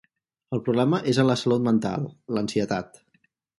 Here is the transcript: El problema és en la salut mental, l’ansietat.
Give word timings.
El 0.57 0.63
problema 0.69 1.01
és 1.11 1.19
en 1.25 1.29
la 1.31 1.35
salut 1.43 1.63
mental, 1.69 2.09
l’ansietat. 2.39 3.01